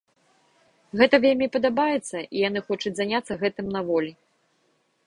[1.01, 4.11] Гэта вельмі падабаецца і яны хочуць заняцца гэтым на волі.